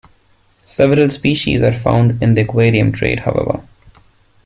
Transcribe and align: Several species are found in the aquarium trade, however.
Several 0.65 1.09
species 1.11 1.61
are 1.61 1.71
found 1.71 2.23
in 2.23 2.33
the 2.33 2.41
aquarium 2.41 2.91
trade, 2.91 3.19
however. 3.19 3.61